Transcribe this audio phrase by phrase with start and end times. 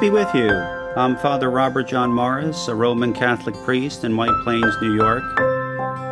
[0.00, 0.50] Be with you.
[0.50, 5.22] I'm Father Robert John Morris, a Roman Catholic priest in White Plains, New York.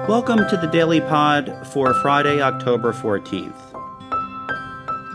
[0.09, 3.53] Welcome to the Daily Pod for Friday, October 14th.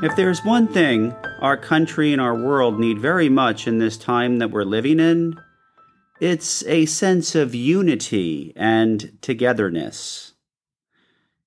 [0.04, 4.38] If there's one thing our country and our world need very much in this time
[4.40, 5.40] that we're living in,
[6.20, 10.34] it's a sense of unity and togetherness.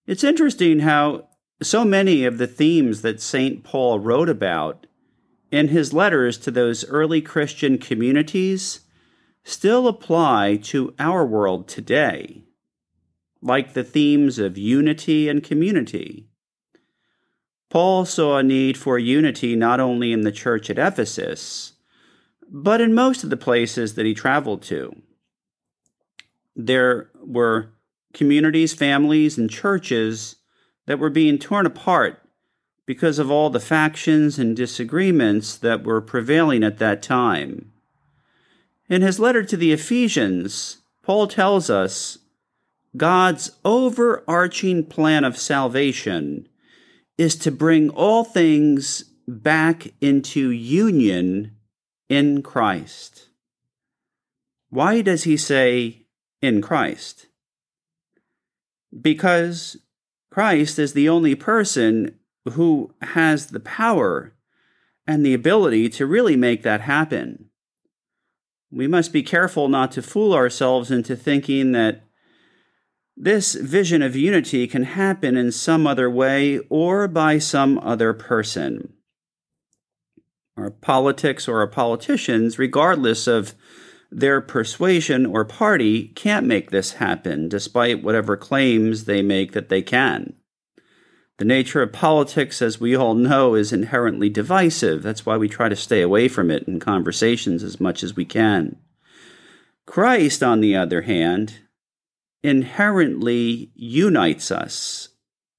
[0.07, 1.29] It's interesting how
[1.63, 3.63] so many of the themes that St.
[3.63, 4.87] Paul wrote about
[5.51, 8.81] in his letters to those early Christian communities
[9.43, 12.45] still apply to our world today,
[13.43, 16.29] like the themes of unity and community.
[17.69, 21.75] Paul saw a need for unity not only in the church at Ephesus,
[22.49, 24.95] but in most of the places that he traveled to.
[26.57, 27.73] There were
[28.13, 30.37] communities, families, and churches
[30.87, 32.21] that were being torn apart
[32.91, 37.71] because of all the factions and disagreements that were prevailing at that time.
[38.89, 42.19] In his letter to the Ephesians, Paul tells us
[42.97, 46.49] God's overarching plan of salvation
[47.17, 51.55] is to bring all things back into union
[52.09, 53.29] in Christ.
[54.69, 56.07] Why does he say
[56.43, 57.27] in Christ?
[59.01, 59.77] Because
[60.33, 64.35] Christ is the only person who has the power
[65.07, 67.47] and the ability to really make that happen.
[68.71, 72.05] We must be careful not to fool ourselves into thinking that
[73.17, 78.95] this vision of unity can happen in some other way or by some other person.
[80.57, 83.55] Our politics or our politicians, regardless of
[84.11, 89.83] their persuasion or party, can't make this happen, despite whatever claims they make that they
[89.83, 90.35] can.
[91.41, 95.03] The nature of politics, as we all know, is inherently divisive.
[95.03, 98.27] That's why we try to stay away from it in conversations as much as we
[98.27, 98.77] can.
[99.87, 101.61] Christ, on the other hand,
[102.43, 105.09] inherently unites us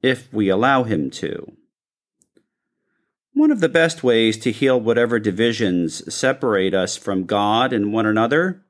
[0.03, 1.52] if we allow him to.
[3.34, 8.06] One of the best ways to heal whatever divisions separate us from God and one
[8.06, 8.64] another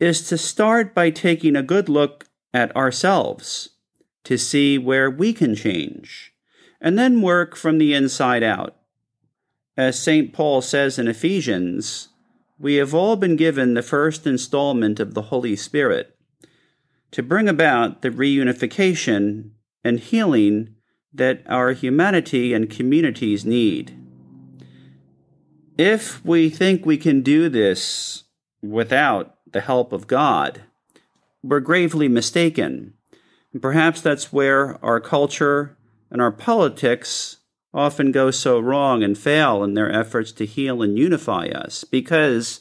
[0.00, 3.71] is to start by taking a good look at ourselves
[4.24, 6.32] to see where we can change,
[6.80, 8.76] and then work from the inside out.
[9.76, 10.32] As St.
[10.32, 12.08] Paul says in Ephesians,
[12.58, 16.16] we have all been given the first installment of the Holy Spirit
[17.10, 19.50] to bring about the reunification
[19.84, 20.74] and healing
[21.12, 23.96] that our humanity and communities need.
[25.76, 28.24] If we think we can do this
[28.62, 30.62] without the help of God,
[31.42, 32.94] we're gravely mistaken.
[33.52, 35.76] And perhaps that's where our culture
[36.10, 37.38] and our politics
[37.74, 42.60] often go so wrong and fail in their efforts to heal and unify us because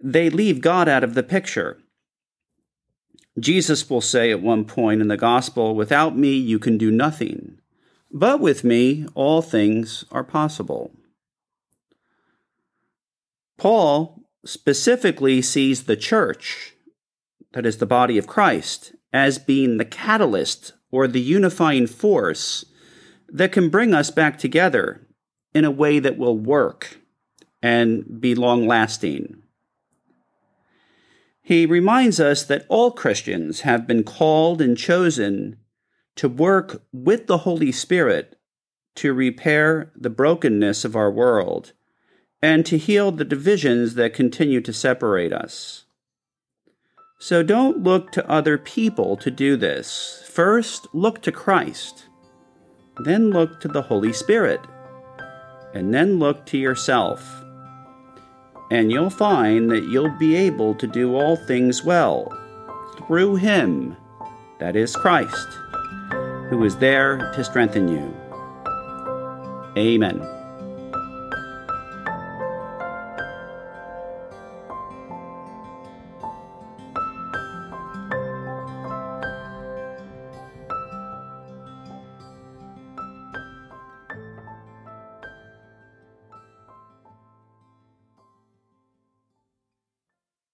[0.00, 1.78] they leave God out of the picture.
[3.38, 7.58] Jesus will say at one point in the gospel, Without me, you can do nothing,
[8.10, 10.92] but with me, all things are possible.
[13.56, 16.74] Paul specifically sees the church,
[17.52, 22.64] that is the body of Christ, as being the catalyst or the unifying force
[23.28, 25.06] that can bring us back together
[25.54, 26.98] in a way that will work
[27.62, 29.42] and be long lasting.
[31.42, 35.56] He reminds us that all Christians have been called and chosen
[36.16, 38.38] to work with the Holy Spirit
[38.96, 41.72] to repair the brokenness of our world
[42.42, 45.81] and to heal the divisions that continue to separate us.
[47.22, 50.24] So don't look to other people to do this.
[50.28, 52.06] First, look to Christ.
[53.04, 54.58] Then look to the Holy Spirit.
[55.72, 57.24] And then look to yourself.
[58.72, 62.26] And you'll find that you'll be able to do all things well
[63.06, 63.96] through Him,
[64.58, 65.46] that is Christ,
[66.50, 68.12] who is there to strengthen you.
[69.78, 70.41] Amen.